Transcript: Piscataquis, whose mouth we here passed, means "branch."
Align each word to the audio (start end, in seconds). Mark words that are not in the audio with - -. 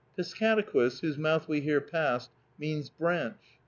Piscataquis, 0.17 1.01
whose 1.01 1.15
mouth 1.19 1.47
we 1.47 1.61
here 1.61 1.79
passed, 1.79 2.31
means 2.57 2.89
"branch." 2.89 3.59